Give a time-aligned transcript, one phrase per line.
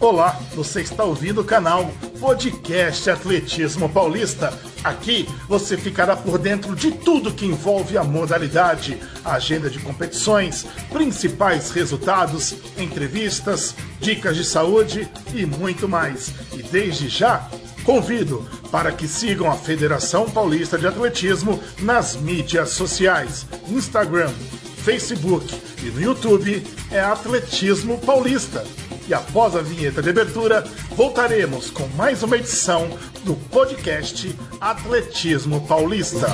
[0.00, 1.90] Olá, você está ouvindo o canal
[2.20, 4.56] Podcast Atletismo Paulista.
[4.84, 10.64] Aqui você ficará por dentro de tudo que envolve a modalidade, a agenda de competições,
[10.92, 16.32] principais resultados, entrevistas, dicas de saúde e muito mais.
[16.52, 17.50] E desde já,
[17.82, 24.30] convido para que sigam a Federação Paulista de Atletismo nas mídias sociais, Instagram,
[24.76, 28.64] Facebook e no YouTube é Atletismo Paulista.
[29.08, 32.90] E após a vinheta de abertura, voltaremos com mais uma edição
[33.24, 36.26] do podcast Atletismo Paulista.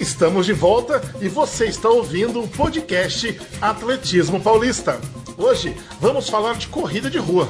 [0.00, 4.98] Estamos de volta e você está ouvindo o podcast Atletismo Paulista.
[5.36, 7.46] Hoje vamos falar de corrida de rua.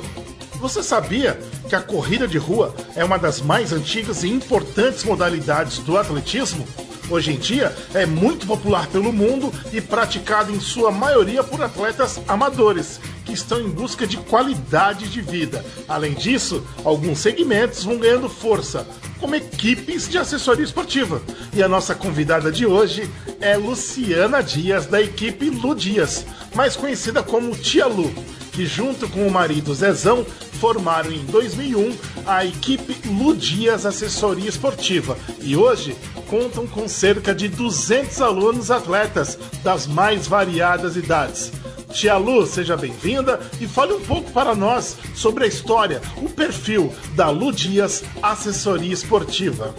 [0.56, 5.78] Você sabia que a corrida de rua é uma das mais antigas e importantes modalidades
[5.78, 6.66] do atletismo?
[7.12, 12.20] Hoje em dia é muito popular pelo mundo e praticado em sua maioria por atletas
[12.26, 15.64] amadores que estão em busca de qualidade de vida.
[15.88, 18.86] Além disso, alguns segmentos vão ganhando força,
[19.20, 21.22] como equipes de assessoria esportiva.
[21.54, 23.08] E a nossa convidada de hoje
[23.40, 28.12] é Luciana Dias, da equipe Lu Dias, mais conhecida como Tia Lu,
[28.52, 30.26] que junto com o marido Zezão
[30.60, 35.96] formaram em 2001 a equipe Lu Dias Assessoria Esportiva e hoje
[36.32, 41.52] contam com cerca de 200 alunos atletas das mais variadas idades.
[41.92, 46.90] Tia Lu, seja bem-vinda e fale um pouco para nós sobre a história, o perfil
[47.14, 49.74] da Lu Dias Assessoria Esportiva.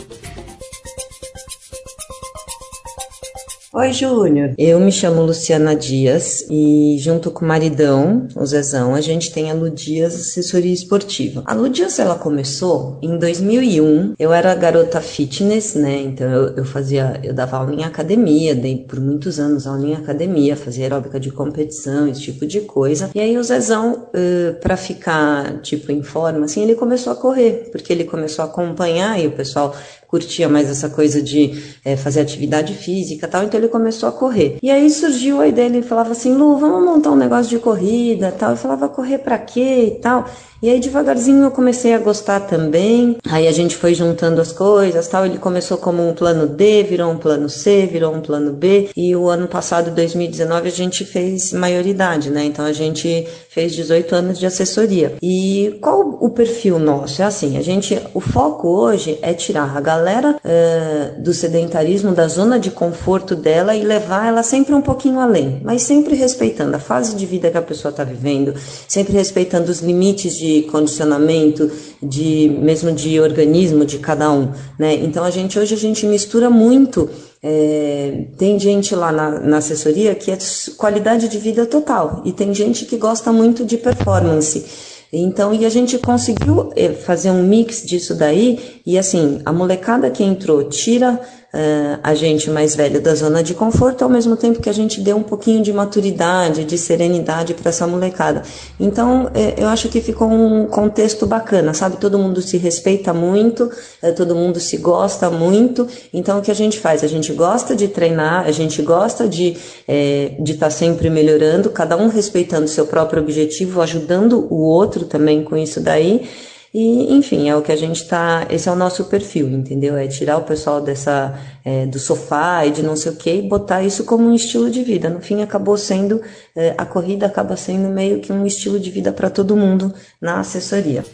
[3.75, 4.53] Oi, Júnior.
[4.55, 9.49] Eu me chamo Luciana Dias e, junto com o maridão, o Zezão, a gente tem
[9.49, 11.41] a Lu Dias Assessoria Esportiva.
[11.43, 14.13] A Lu Dias, ela começou em 2001.
[14.19, 16.01] Eu era garota fitness, né?
[16.01, 19.95] Então eu, eu fazia, eu dava aula em academia, dei por muitos anos aula em
[19.95, 23.09] academia, fazia aeróbica de competição, esse tipo de coisa.
[23.15, 27.69] E aí o Zezão, uh, pra ficar, tipo, em forma, assim, ele começou a correr,
[27.71, 29.75] porque ele começou a acompanhar e o pessoal
[30.13, 34.59] curtia mais essa coisa de é, fazer atividade física tal, então ele começou a correr.
[34.61, 38.31] E aí surgiu a ideia, ele falava assim, Lu, vamos montar um negócio de corrida
[38.31, 38.51] tal.
[38.51, 40.29] Eu falava, correr pra quê e tal.
[40.61, 43.17] E aí devagarzinho eu comecei a gostar também.
[43.29, 45.25] Aí a gente foi juntando as coisas, tal.
[45.25, 48.89] Ele começou como um plano D, virou um plano C, virou um plano B.
[48.95, 52.45] E o ano passado, 2019, a gente fez maioridade, né?
[52.45, 55.17] Então a gente fez 18 anos de assessoria.
[55.21, 57.21] E qual o perfil nosso?
[57.21, 62.27] É assim, a gente, o foco hoje é tirar a galera uh, do sedentarismo, da
[62.27, 66.79] zona de conforto dela e levar ela sempre um pouquinho além, mas sempre respeitando a
[66.79, 68.53] fase de vida que a pessoa está vivendo,
[68.87, 71.71] sempre respeitando os limites de condicionamento,
[72.01, 74.93] de mesmo de organismo de cada um, né?
[74.95, 77.09] Então a gente hoje a gente mistura muito.
[77.45, 80.37] É, tem gente lá na, na assessoria que é
[80.77, 84.92] qualidade de vida total e tem gente que gosta muito de performance.
[85.15, 90.09] Então, e a gente conseguiu é, fazer um mix disso daí, e assim, a molecada
[90.09, 91.21] que entrou tira
[91.53, 94.99] uh, a gente mais velho da zona de conforto, ao mesmo tempo que a gente
[94.99, 98.41] deu um pouquinho de maturidade, de serenidade para essa molecada.
[98.79, 101.97] Então, é, eu acho que ficou um contexto bacana, sabe?
[101.97, 103.71] Todo mundo se respeita muito,
[104.01, 105.87] é, todo mundo se gosta muito.
[106.11, 107.03] Então, o que a gente faz?
[107.03, 109.55] A gente gosta de treinar, a gente gosta de
[109.87, 115.05] é, de estar tá sempre melhorando, cada um respeitando seu próprio objetivo, ajudando o outro
[115.05, 116.27] também com isso daí.
[116.73, 118.47] E, enfim, é o que a gente tá.
[118.49, 119.95] Esse é o nosso perfil, entendeu?
[119.95, 123.41] É tirar o pessoal dessa é, do sofá e de não sei o que e
[123.43, 125.07] botar isso como um estilo de vida.
[125.07, 126.19] No fim, acabou sendo.
[126.55, 130.39] É, a corrida acaba sendo meio que um estilo de vida para todo mundo na
[130.39, 131.05] assessoria.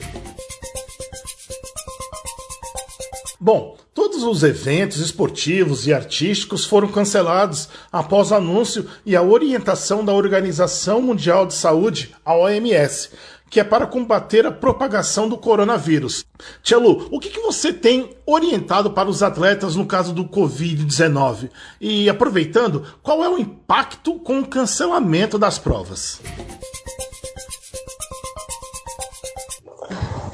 [3.37, 10.03] Bom, todos os eventos esportivos e artísticos foram cancelados após o anúncio e a orientação
[10.03, 13.09] da Organização Mundial de Saúde, a OMS,
[13.49, 16.25] que é para combater a propagação do coronavírus.
[16.61, 21.49] Tia Lu, o que, que você tem orientado para os atletas no caso do Covid-19?
[21.81, 26.21] E aproveitando, qual é o impacto com o cancelamento das provas?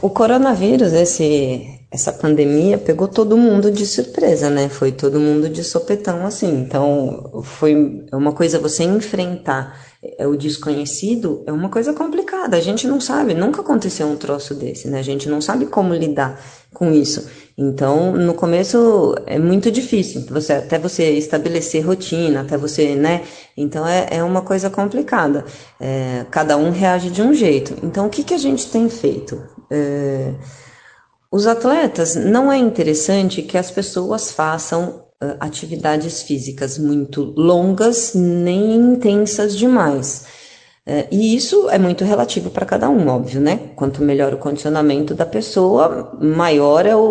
[0.01, 4.69] O coronavírus, esse, essa pandemia, pegou todo mundo de surpresa, né?
[4.69, 6.61] Foi todo mundo de sopetão, assim.
[6.61, 9.75] Então, foi uma coisa você enfrentar
[10.17, 12.57] é o desconhecido é uma coisa complicada.
[12.57, 14.99] A gente não sabe, nunca aconteceu um troço desse, né?
[14.99, 16.39] A gente não sabe como lidar
[16.73, 17.27] com isso.
[17.57, 23.23] Então, no começo é muito difícil, você, até você estabelecer rotina, até você, né?
[23.55, 25.45] Então é, é uma coisa complicada.
[25.79, 27.73] É, cada um reage de um jeito.
[27.81, 29.41] Então, o que, que a gente tem feito?
[29.71, 30.33] É,
[31.31, 35.04] os atletas, não é interessante que as pessoas façam
[35.39, 40.25] atividades físicas muito longas nem intensas demais.
[40.87, 43.71] Uh, e isso é muito relativo para cada um, óbvio, né?
[43.75, 47.01] Quanto melhor o condicionamento da pessoa, maior é o,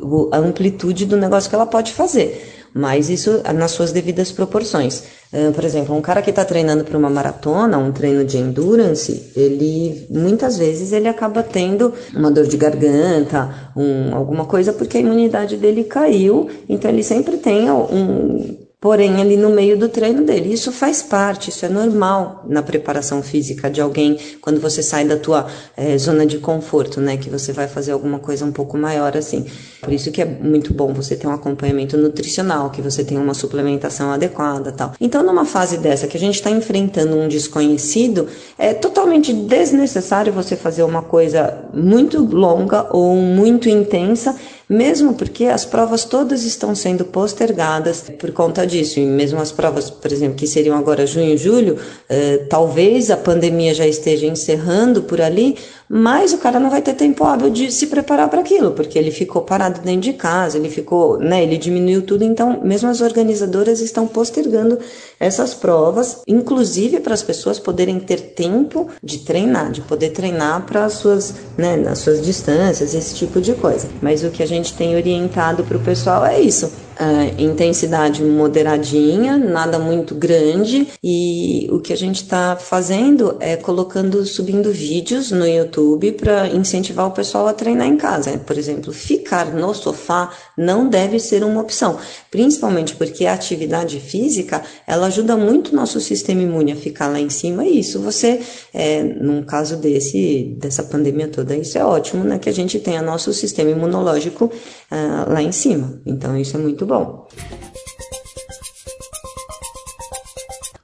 [0.00, 5.04] o, a amplitude do negócio que ela pode fazer mas isso nas suas devidas proporções.
[5.32, 9.32] Uh, por exemplo, um cara que está treinando para uma maratona, um treino de endurance,
[9.34, 15.00] ele muitas vezes ele acaba tendo uma dor de garganta, um, alguma coisa, porque a
[15.00, 20.52] imunidade dele caiu, então ele sempre tem um, porém ali no meio do treino dele.
[20.52, 25.16] Isso faz parte, isso é normal na preparação física de alguém quando você sai da
[25.16, 25.46] tua
[25.76, 27.16] é, zona de conforto, né?
[27.16, 29.46] Que você vai fazer alguma coisa um pouco maior assim.
[29.80, 33.34] Por isso que é muito bom você ter um acompanhamento nutricional, que você tenha uma
[33.34, 34.94] suplementação adequada, tal.
[35.00, 38.26] Então, numa fase dessa que a gente está enfrentando um desconhecido,
[38.58, 44.34] é totalmente desnecessário você fazer uma coisa muito longa ou muito intensa
[44.72, 48.98] mesmo porque as provas todas estão sendo postergadas por conta disso.
[48.98, 51.76] E mesmo as provas, por exemplo, que seriam agora junho e julho,
[52.08, 55.56] eh, talvez a pandemia já esteja encerrando por ali,
[55.94, 59.10] mas o cara não vai ter tempo hábil de se preparar para aquilo, porque ele
[59.10, 63.78] ficou parado dentro de casa, ele ficou, né, ele diminuiu tudo, então mesmo as organizadoras
[63.78, 64.78] estão postergando
[65.20, 70.86] essas provas, inclusive para as pessoas poderem ter tempo de treinar, de poder treinar para
[70.86, 73.86] as suas, né, nas suas distâncias, esse tipo de coisa.
[74.00, 79.36] Mas o que a gente tem orientado para o pessoal é isso uh, intensidade moderadinha,
[79.36, 85.46] nada muito grande, e o que a gente está fazendo é colocando, subindo vídeos no
[85.46, 88.38] YouTube para incentivar o pessoal a treinar em casa.
[88.38, 91.98] Por exemplo, ficar no sofá não deve ser uma opção,
[92.30, 97.20] principalmente porque a atividade física ela ajuda muito o nosso sistema imune a ficar lá
[97.20, 98.40] em cima, e isso você,
[98.72, 102.38] é, num caso desse, dessa pandemia toda, isso é ótimo, né?
[102.38, 106.00] Que a gente tenha nosso sistema imunológico uh, lá em cima.
[106.04, 107.28] Então, isso é muito bom.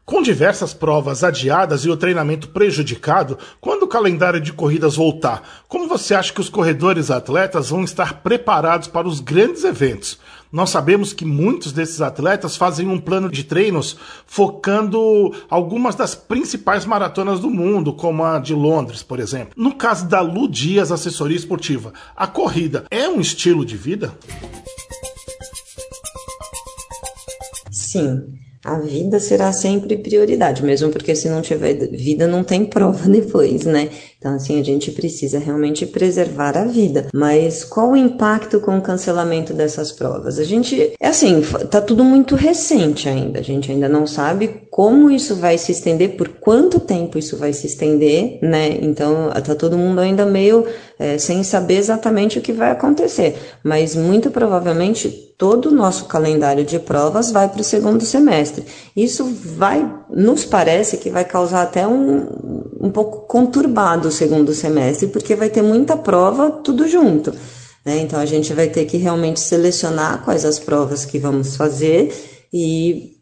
[0.08, 5.86] Com diversas provas adiadas e o treinamento prejudicado, quando o calendário de corridas voltar, como
[5.86, 10.18] você acha que os corredores atletas vão estar preparados para os grandes eventos?
[10.50, 16.86] Nós sabemos que muitos desses atletas fazem um plano de treinos focando algumas das principais
[16.86, 19.52] maratonas do mundo, como a de Londres, por exemplo.
[19.56, 24.14] No caso da Lu Dias Assessoria Esportiva, a corrida é um estilo de vida?
[27.90, 33.06] Sim, a vida será sempre prioridade, mesmo porque se não tiver vida não tem prova
[33.08, 33.88] depois, né?
[34.18, 37.06] Então, assim, a gente precisa realmente preservar a vida.
[37.14, 40.38] Mas qual o impacto com o cancelamento dessas provas?
[40.38, 41.40] A gente, é assim,
[41.70, 43.38] tá tudo muito recente ainda.
[43.38, 47.52] A gente ainda não sabe como isso vai se estender, por quanto tempo isso vai
[47.52, 48.76] se estender, né?
[48.82, 50.66] Então, tá todo mundo ainda meio
[50.98, 53.38] é, sem saber exatamente o que vai acontecer.
[53.62, 55.08] Mas muito provavelmente
[55.38, 58.64] todo o nosso calendário de provas vai para o segundo semestre.
[58.96, 62.26] Isso vai, nos parece que vai causar até um,
[62.80, 67.32] um pouco conturbado o segundo semestre, porque vai ter muita prova tudo junto.
[67.84, 68.00] Né?
[68.00, 72.12] Então a gente vai ter que realmente selecionar quais as provas que vamos fazer
[72.52, 73.12] e,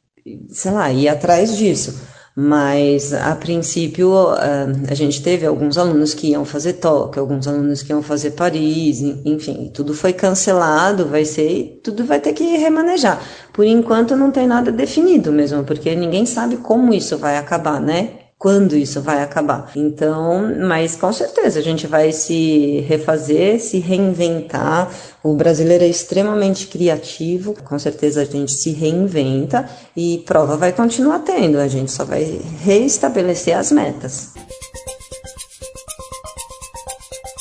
[0.50, 2.15] sei lá, ir atrás disso.
[2.38, 7.90] Mas a princípio a gente teve alguns alunos que iam fazer Tóquio, alguns alunos que
[7.90, 13.22] iam fazer Paris, enfim, tudo foi cancelado, vai ser, tudo vai ter que remanejar.
[13.55, 18.25] Por enquanto não tem nada definido mesmo, porque ninguém sabe como isso vai acabar, né?
[18.38, 19.72] Quando isso vai acabar.
[19.74, 24.90] Então, mas com certeza a gente vai se refazer, se reinventar.
[25.22, 31.20] O brasileiro é extremamente criativo, com certeza a gente se reinventa e prova vai continuar
[31.20, 34.34] tendo, a gente só vai reestabelecer as metas.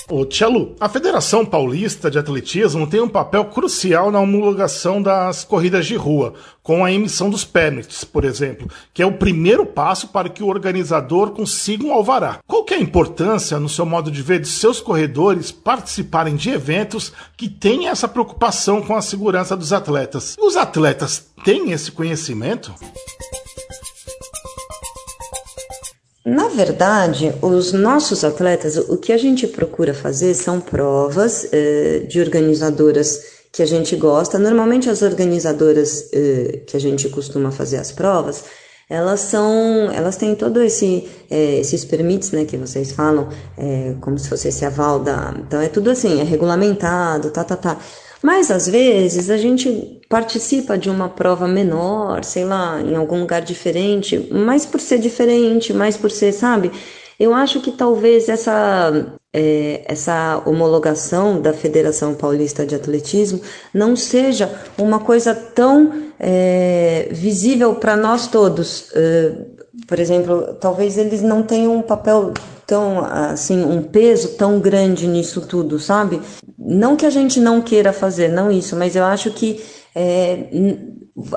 [0.08, 5.88] Ô, Tchelu, a Federação Paulista de Atletismo tem um papel crucial na homologação das corridas
[5.88, 10.30] de rua, com a emissão dos permits, por exemplo, que é o primeiro passo para
[10.30, 12.40] que o organizador consiga um alvará.
[12.46, 17.12] Qual é a importância, no seu modo de ver, de seus corredores participarem de eventos
[17.36, 20.36] que têm essa preocupação com a segurança dos atletas?
[20.40, 22.72] Os atletas têm esse conhecimento?
[26.26, 32.20] Na verdade, os nossos atletas, o que a gente procura fazer são provas eh, de
[32.20, 34.40] organizadoras que a gente gosta.
[34.40, 38.44] Normalmente, as organizadoras eh, que a gente costuma fazer as provas,
[38.90, 44.18] elas são, elas têm todo esse, eh, esses permits, né, que vocês falam, eh, como
[44.18, 47.78] se fosse esse aval da, então é tudo assim, é regulamentado, tá, tá, tá.
[48.22, 53.42] Mas às vezes a gente participa de uma prova menor, sei lá, em algum lugar
[53.42, 56.72] diferente, mais por ser diferente, mais por ser, sabe?
[57.20, 63.42] Eu acho que talvez essa é, essa homologação da Federação Paulista de Atletismo
[63.74, 68.90] não seja uma coisa tão é, visível para nós todos.
[68.94, 69.34] É,
[69.88, 72.34] por exemplo, talvez eles não tenham um papel
[72.66, 76.22] tão assim um peso tão grande nisso tudo, sabe?
[76.58, 79.64] Não que a gente não queira fazer, não isso, mas eu acho que
[79.96, 80.48] é,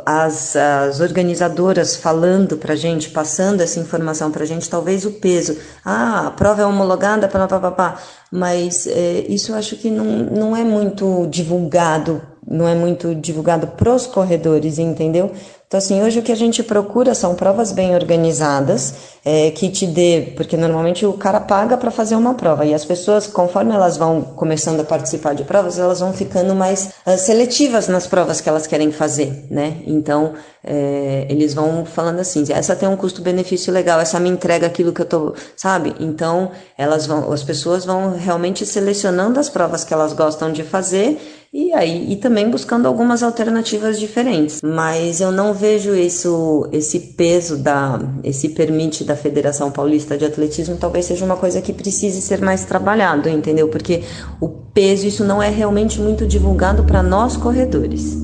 [0.05, 6.27] as, as organizadoras falando para gente, passando essa informação para gente, talvez o peso, ah,
[6.27, 7.99] a prova é homologada, pá, pá, pá, pá.
[8.33, 13.69] mas é, isso eu acho que não, não é muito divulgado, não é muito divulgado
[13.69, 15.31] pros corredores, entendeu?
[15.69, 19.87] Então, assim, hoje o que a gente procura são provas bem organizadas, é, que te
[19.87, 23.99] dê, porque normalmente o cara paga para fazer uma prova e as pessoas, conforme elas
[23.99, 28.49] vão começando a participar de provas, elas vão ficando mais uh, seletivas nas provas que
[28.49, 29.83] elas querem fazer, né?
[29.87, 30.33] Então,
[30.65, 35.03] é, eles vão falando assim, essa tem um custo-benefício legal, essa me entrega aquilo que
[35.03, 35.95] eu tô, sabe?
[36.01, 41.21] Então, elas vão, as pessoas vão realmente selecionando as provas que elas gostam de fazer
[41.53, 44.61] e aí e também buscando algumas alternativas diferentes.
[44.63, 50.77] Mas eu não vejo isso, esse peso da, esse permite da Federação Paulista de Atletismo,
[50.77, 53.69] talvez seja uma coisa que precise ser mais trabalhado, entendeu?
[53.69, 54.03] Porque
[54.41, 58.17] o peso isso não é realmente muito divulgado para nós corredores.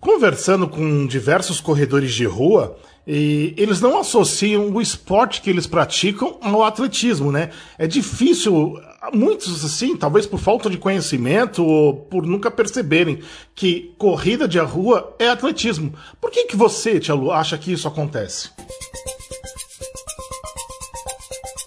[0.00, 2.76] Conversando com diversos corredores de rua,
[3.06, 7.50] e eles não associam o esporte que eles praticam ao atletismo, né?
[7.78, 8.74] É difícil,
[9.14, 13.20] muitos assim, talvez por falta de conhecimento ou por nunca perceberem
[13.54, 15.94] que corrida de rua é atletismo.
[16.20, 18.50] Por que, que você, Tia Lu, acha que isso acontece?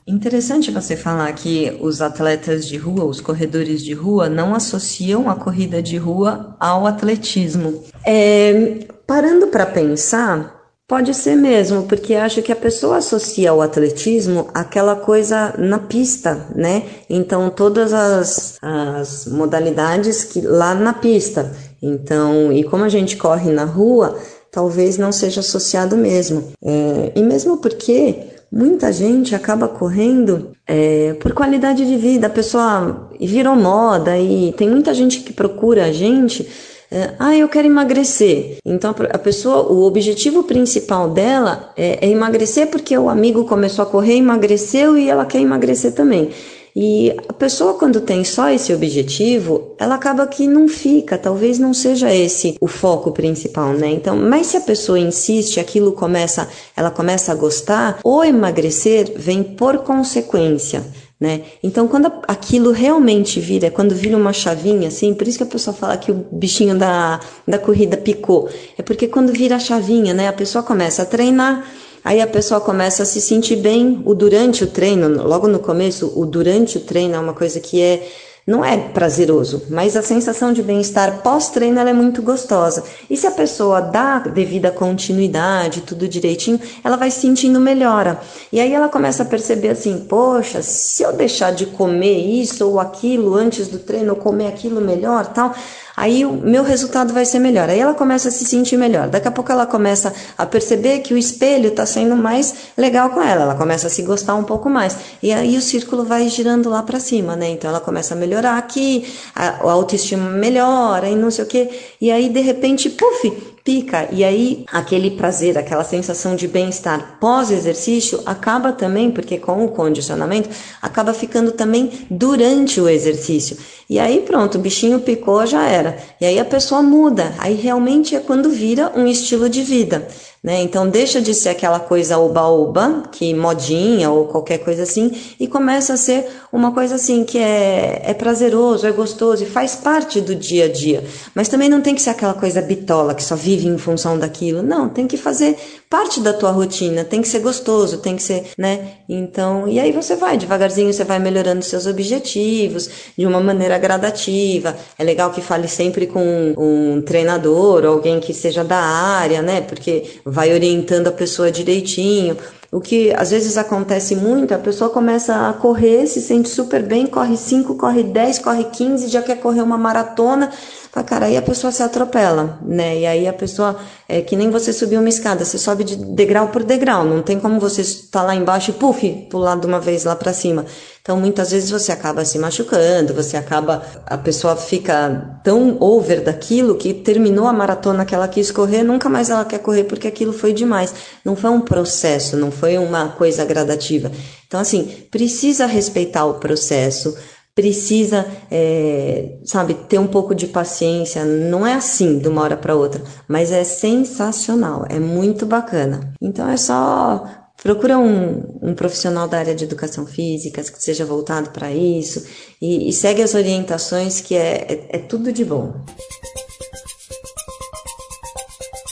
[0.06, 5.36] Interessante você falar que os atletas de rua, os corredores de rua, não associam a
[5.36, 7.84] corrida de rua ao atletismo.
[8.04, 10.59] É, parando para pensar,
[10.90, 16.48] Pode ser mesmo, porque acho que a pessoa associa o atletismo àquela coisa na pista,
[16.56, 16.82] né?
[17.08, 21.56] Então, todas as, as modalidades que lá na pista.
[21.80, 24.18] Então, e como a gente corre na rua,
[24.52, 26.52] talvez não seja associado mesmo.
[26.60, 28.16] É, e mesmo porque
[28.52, 34.68] muita gente acaba correndo é, por qualidade de vida, a pessoa virou moda e tem
[34.68, 36.50] muita gente que procura a gente
[36.92, 38.58] é, ah, eu quero emagrecer.
[38.66, 43.86] Então a pessoa, o objetivo principal dela é, é emagrecer porque o amigo começou a
[43.86, 46.32] correr, emagreceu e ela quer emagrecer também.
[46.76, 51.74] E a pessoa, quando tem só esse objetivo, ela acaba que não fica, talvez não
[51.74, 53.90] seja esse o foco principal, né?
[53.90, 59.44] Então, mas se a pessoa insiste, aquilo começa, ela começa a gostar, o emagrecer vem
[59.44, 60.84] por consequência.
[61.20, 61.42] Né?
[61.62, 65.76] Então, quando aquilo realmente vira, quando vira uma chavinha, assim, por isso que a pessoa
[65.76, 68.48] fala que o bichinho da, da corrida picou,
[68.78, 71.70] é porque quando vira a chavinha, né, a pessoa começa a treinar,
[72.06, 76.14] aí a pessoa começa a se sentir bem, o durante o treino, logo no começo,
[76.16, 78.08] o durante o treino é uma coisa que é
[78.50, 82.84] não é prazeroso, mas a sensação de bem-estar pós-treino é muito gostosa.
[83.08, 88.20] E se a pessoa dá devida continuidade, tudo direitinho, ela vai se sentindo melhora.
[88.52, 92.80] E aí ela começa a perceber assim: poxa, se eu deixar de comer isso ou
[92.80, 95.54] aquilo antes do treino, ou comer aquilo melhor, tal,
[96.00, 97.70] aí o meu resultado vai ser melhor.
[97.70, 99.10] Aí ela começa a se sentir melhor.
[99.10, 103.22] Daqui a pouco ela começa a perceber que o espelho está sendo mais legal com
[103.22, 103.42] ela.
[103.42, 104.96] Ela começa a se gostar um pouco mais.
[105.22, 107.50] E aí o círculo vai girando lá para cima, né?
[107.50, 111.70] Então ela começa a melhorar aqui, a, a autoestima melhora e não sei o quê.
[112.00, 114.10] E aí de repente, puf, pica.
[114.12, 120.50] E aí, aquele prazer, aquela sensação de bem-estar pós-exercício acaba também, porque com o condicionamento,
[120.82, 123.58] acaba ficando também durante o exercício.
[123.88, 126.00] E aí, pronto, o bichinho picou, já era.
[126.20, 127.32] E aí a pessoa muda.
[127.38, 130.08] Aí realmente é quando vira um estilo de vida.
[130.42, 130.62] Né?
[130.62, 135.94] Então deixa de ser aquela coisa oba-oba, que modinha ou qualquer coisa assim, e começa
[135.94, 140.34] a ser uma coisa assim que é, é prazeroso, é gostoso e faz parte do
[140.34, 141.04] dia a dia.
[141.36, 144.62] Mas também não tem que ser aquela coisa bitola que só vive em função daquilo.
[144.62, 145.58] Não, tem que fazer
[145.90, 148.94] parte da tua rotina, tem que ser gostoso, tem que ser, né?
[149.10, 154.76] Então, e aí você vai, devagarzinho você vai melhorando seus objetivos de uma maneira gradativa.
[154.98, 159.62] É legal que fale sempre com um treinador, alguém que seja da área, né?
[159.62, 162.38] Porque vai orientando a pessoa direitinho.
[162.72, 167.08] O que às vezes acontece muito, a pessoa começa a correr, se sente super bem,
[167.08, 170.52] corre 5, corre 10, corre 15, já quer correr uma maratona,
[170.92, 173.00] Fala, cara, aí a pessoa se atropela, né?
[173.00, 173.78] E aí a pessoa,
[174.08, 177.40] é que nem você subir uma escada, você sobe de degrau por degrau, não tem
[177.40, 180.66] como você estar tá lá embaixo e puf, pular de uma vez lá para cima.
[181.00, 186.76] Então, muitas vezes você acaba se machucando, você acaba, a pessoa fica tão over daquilo
[186.76, 190.34] que terminou a maratona que ela quis correr, nunca mais ela quer correr porque aquilo
[190.34, 190.94] foi demais.
[191.24, 194.12] Não foi um processo, não foi uma coisa gradativa.
[194.48, 197.16] Então, assim, precisa respeitar o processo,
[197.60, 201.26] precisa, é, sabe, ter um pouco de paciência.
[201.26, 206.14] Não é assim de uma hora para outra, mas é sensacional, é muito bacana.
[206.22, 207.26] Então é só
[207.62, 212.26] procura um, um profissional da área de educação física que seja voltado para isso
[212.62, 215.74] e, e, segue as orientações que é, é, é tudo de bom.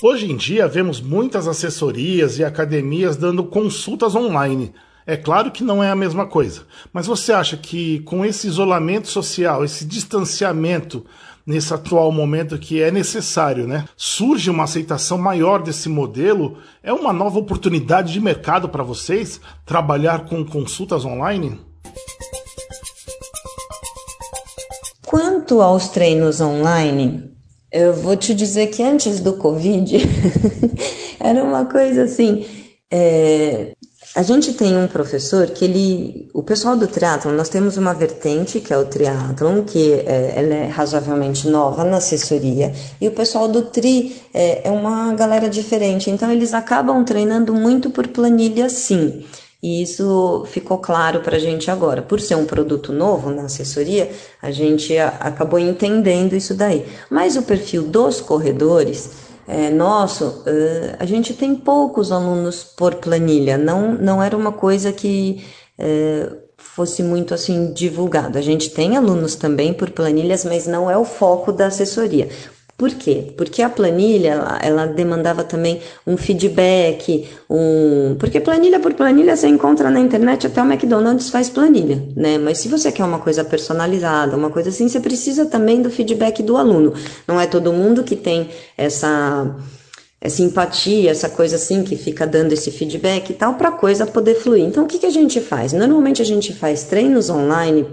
[0.03, 4.73] Hoje em dia vemos muitas assessorias e academias dando consultas online
[5.07, 9.07] é claro que não é a mesma coisa, mas você acha que com esse isolamento
[9.07, 11.05] social, esse distanciamento
[11.45, 13.85] nesse atual momento que é necessário, né?
[13.95, 16.57] Surge uma aceitação maior desse modelo?
[16.83, 21.57] É uma nova oportunidade de mercado para vocês trabalhar com consultas online?
[25.05, 27.31] Quanto aos treinos online,
[27.71, 29.99] eu vou te dizer que antes do Covid
[31.17, 32.45] era uma coisa assim.
[32.91, 33.73] É,
[34.17, 38.59] a gente tem um professor que ele, o pessoal do triatlon, nós temos uma vertente
[38.59, 43.47] que é o triatlon, que é, ela é razoavelmente nova na assessoria, e o pessoal
[43.47, 49.23] do tri é, é uma galera diferente, então eles acabam treinando muito por planilha sim.
[49.61, 52.01] E isso ficou claro para a gente agora.
[52.01, 54.09] Por ser um produto novo na assessoria,
[54.41, 56.85] a gente acabou entendendo isso daí.
[57.09, 63.57] Mas o perfil dos corredores, é, nosso, uh, a gente tem poucos alunos por planilha,
[63.57, 65.41] não, não era uma coisa que
[65.79, 68.37] uh, fosse muito assim divulgado.
[68.37, 72.27] A gente tem alunos também por planilhas, mas não é o foco da assessoria.
[72.77, 73.33] Por quê?
[73.35, 78.15] Porque a planilha, ela, ela, demandava também um feedback, um...
[78.19, 82.37] Porque planilha por planilha você encontra na internet, até o McDonald's faz planilha, né?
[82.37, 86.43] Mas se você quer uma coisa personalizada, uma coisa assim, você precisa também do feedback
[86.43, 86.93] do aluno.
[87.27, 89.55] Não é todo mundo que tem essa
[90.19, 94.05] essa empatia, essa coisa assim que fica dando esse feedback e tal, para a coisa
[94.05, 94.63] poder fluir.
[94.63, 95.73] Então, o que, que a gente faz?
[95.73, 97.85] Normalmente a gente faz treinos online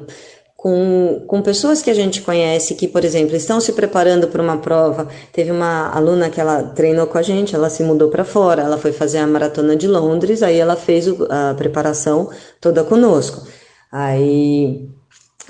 [0.65, 4.57] com, com pessoas que a gente conhece que, por exemplo, estão se preparando para uma
[4.57, 5.07] prova.
[5.31, 8.79] Teve uma aluna que ela treinou com a gente, ela se mudou para fora, ela
[8.79, 12.31] foi fazer a maratona de Londres, aí ela fez a preparação
[12.63, 13.47] toda conosco.
[13.93, 14.89] Aí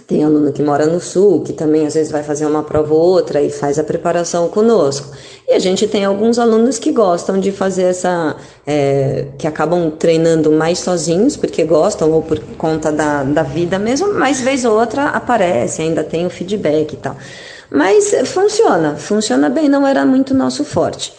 [0.07, 3.01] tem aluno que mora no sul, que também às vezes vai fazer uma prova ou
[3.01, 5.09] outra e faz a preparação conosco.
[5.49, 8.37] E a gente tem alguns alunos que gostam de fazer essa.
[8.67, 14.13] É, que acabam treinando mais sozinhos, porque gostam ou por conta da, da vida mesmo,
[14.13, 17.17] mas vez ou outra aparece, ainda tem o feedback e tal.
[17.71, 21.13] Mas funciona, funciona bem, não era muito nosso forte.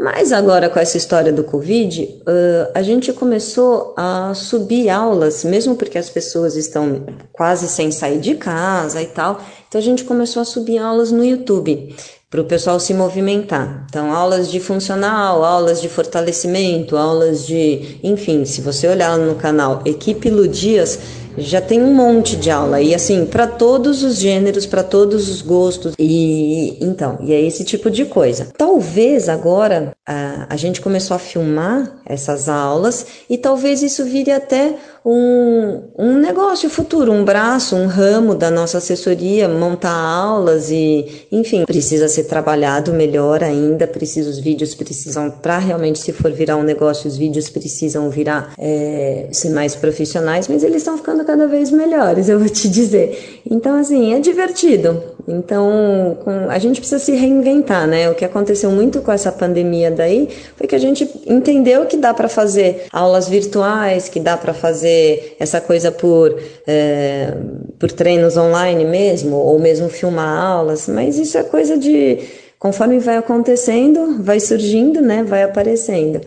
[0.00, 5.74] Mas agora com essa história do Covid, uh, a gente começou a subir aulas, mesmo
[5.74, 9.40] porque as pessoas estão quase sem sair de casa e tal.
[9.68, 11.96] Então a gente começou a subir aulas no YouTube
[12.30, 13.86] para o pessoal se movimentar.
[13.88, 17.98] Então, aulas de funcional, aulas de fortalecimento, aulas de.
[18.02, 20.98] Enfim, se você olhar no canal Equipe Ludias,
[21.40, 25.42] já tem um monte de aula e assim para todos os gêneros, para todos os
[25.42, 28.48] gostos e então e é esse tipo de coisa.
[28.56, 34.76] Talvez agora a, a gente começou a filmar essas aulas e talvez isso vire até
[35.10, 41.64] um, um negócio futuro, um braço, um ramo da nossa assessoria, montar aulas e, enfim,
[41.64, 43.86] precisa ser trabalhado melhor ainda.
[43.86, 48.52] Precisa, os vídeos precisam, para realmente se for virar um negócio, os vídeos precisam virar,
[48.58, 53.40] é, ser mais profissionais, mas eles estão ficando cada vez melhores, eu vou te dizer.
[53.50, 55.02] Então, assim, é divertido.
[55.30, 58.08] Então, com, a gente precisa se reinventar, né?
[58.08, 62.14] O que aconteceu muito com essa pandemia daí foi que a gente entendeu que dá
[62.14, 66.34] para fazer aulas virtuais, que dá para fazer essa coisa por,
[66.66, 67.36] é,
[67.78, 72.20] por treinos online mesmo, ou mesmo filmar aulas, mas isso é coisa de.
[72.58, 75.22] Conforme vai acontecendo, vai surgindo, né?
[75.22, 76.22] Vai aparecendo.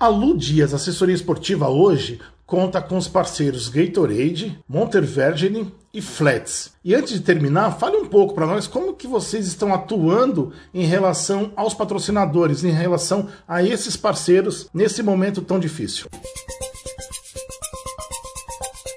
[0.00, 2.18] A Lu Dias, assessoria esportiva hoje,
[2.52, 6.72] conta com os parceiros Gatorade, Montervergine e Flats.
[6.84, 10.84] E antes de terminar, fale um pouco para nós como que vocês estão atuando em
[10.84, 16.08] relação aos patrocinadores, em relação a esses parceiros nesse momento tão difícil.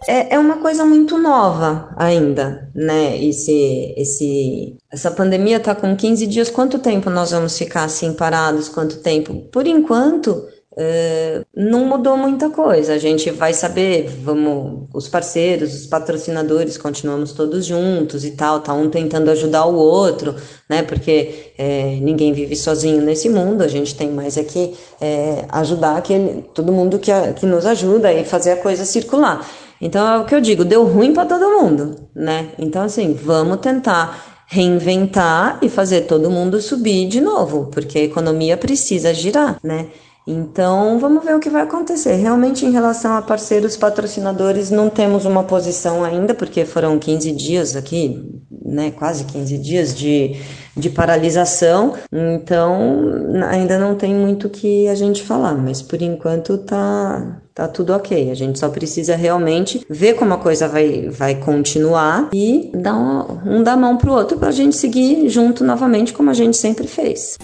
[0.06, 3.18] É, é uma coisa muito nova ainda, né?
[3.24, 6.50] Esse, esse, essa pandemia está com 15 dias.
[6.50, 8.68] Quanto tempo nós vamos ficar assim parados?
[8.68, 9.34] Quanto tempo?
[9.50, 10.46] Por enquanto,
[10.78, 12.94] Uh, não mudou muita coisa.
[12.94, 18.74] A gente vai saber, vamos, os parceiros, os patrocinadores, continuamos todos juntos e tal, tá
[18.74, 20.36] um tentando ajudar o outro,
[20.70, 20.84] né?
[20.84, 23.62] Porque é, ninguém vive sozinho nesse mundo.
[23.64, 28.26] A gente tem mais aqui é, ajudar aquele, todo mundo que, que nos ajuda e
[28.26, 29.48] fazer a coisa circular.
[29.80, 32.50] Então é o que eu digo, deu ruim para todo mundo, né?
[32.60, 38.58] Então assim, vamos tentar reinventar e fazer todo mundo subir de novo, porque a economia
[38.58, 39.88] precisa girar, né?
[40.28, 42.16] Então, vamos ver o que vai acontecer.
[42.16, 47.76] Realmente, em relação a parceiros patrocinadores, não temos uma posição ainda, porque foram 15 dias
[47.76, 50.36] aqui, né, quase 15 dias de,
[50.76, 57.40] de paralisação, então ainda não tem muito que a gente falar, mas por enquanto tá,
[57.54, 58.32] tá tudo ok.
[58.32, 63.58] A gente só precisa realmente ver como a coisa vai, vai continuar e dar um,
[63.58, 66.88] um dar mão pro outro para a gente seguir junto novamente, como a gente sempre
[66.88, 67.38] fez.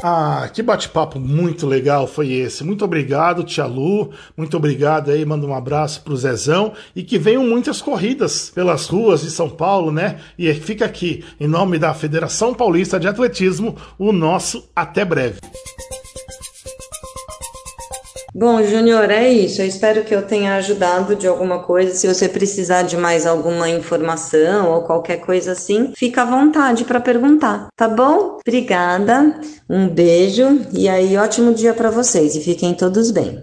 [0.00, 2.62] Ah, que bate-papo muito legal foi esse.
[2.62, 4.12] Muito obrigado, Tia Lu.
[4.36, 9.22] Muito obrigado aí, manda um abraço pro Zezão e que venham muitas corridas pelas ruas
[9.22, 10.20] de São Paulo, né?
[10.38, 15.40] E fica aqui, em nome da Federação Paulista de Atletismo, o nosso até breve.
[18.38, 19.60] Bom, Júnior, é isso.
[19.60, 21.92] Eu espero que eu tenha ajudado de alguma coisa.
[21.92, 27.00] Se você precisar de mais alguma informação ou qualquer coisa assim, fica à vontade para
[27.00, 28.38] perguntar, tá bom?
[28.40, 33.42] Obrigada, um beijo e aí ótimo dia para vocês e fiquem todos bem.